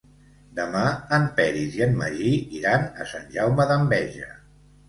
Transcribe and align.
Demà 0.59 0.81
en 1.17 1.27
Peris 1.41 1.77
i 1.79 1.85
en 1.87 1.93
Magí 2.01 2.31
iran 2.63 2.89
a 3.05 3.09
Sant 3.15 3.31
Jaume 3.37 3.69
d'Enveja. 3.75 4.33